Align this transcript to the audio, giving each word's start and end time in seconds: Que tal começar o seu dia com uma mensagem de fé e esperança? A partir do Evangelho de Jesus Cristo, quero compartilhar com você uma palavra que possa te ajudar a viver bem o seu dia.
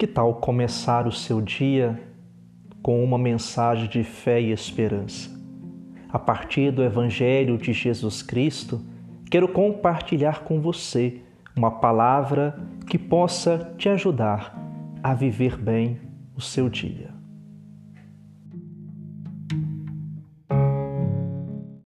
Que 0.00 0.06
tal 0.06 0.36
começar 0.36 1.06
o 1.06 1.12
seu 1.12 1.42
dia 1.42 2.00
com 2.82 3.04
uma 3.04 3.18
mensagem 3.18 3.86
de 3.86 4.02
fé 4.02 4.40
e 4.40 4.50
esperança? 4.50 5.28
A 6.10 6.18
partir 6.18 6.72
do 6.72 6.82
Evangelho 6.82 7.58
de 7.58 7.74
Jesus 7.74 8.22
Cristo, 8.22 8.80
quero 9.30 9.46
compartilhar 9.46 10.42
com 10.42 10.58
você 10.58 11.20
uma 11.54 11.70
palavra 11.70 12.58
que 12.88 12.96
possa 12.96 13.74
te 13.76 13.90
ajudar 13.90 14.58
a 15.02 15.12
viver 15.12 15.58
bem 15.58 16.00
o 16.34 16.40
seu 16.40 16.70
dia. 16.70 17.19